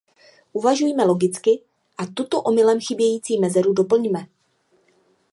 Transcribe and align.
Uvažujme 0.53 1.03
logicky 1.05 1.61
a 1.97 2.05
tuto 2.07 2.41
omylem 2.41 2.79
chybějící 2.79 3.37
mezeru 3.39 3.73
doplňme. 3.73 4.25